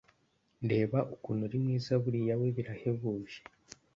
Reba 0.71 0.99
ukuntu 1.15 1.41
uri 1.47 1.57
mwiza 1.63 1.93
buriya 2.03 2.33
we 2.41 2.47
birahebuje 2.55 3.39